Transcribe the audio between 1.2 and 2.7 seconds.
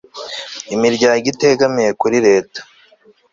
itegamiye kuri leta